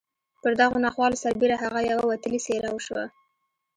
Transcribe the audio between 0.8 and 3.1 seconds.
ناخوالو سربېره هغه یوه وتلې څېره شوه